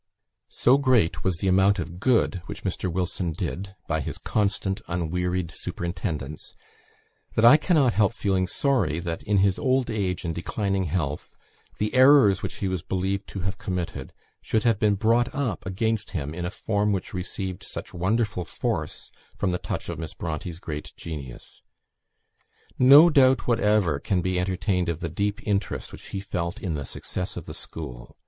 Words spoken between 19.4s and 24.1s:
the touch of Miss Bronte's great genius. No doubt whatever